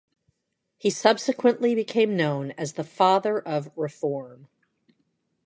[0.79, 4.47] He subsequently became known as the Father of Reform.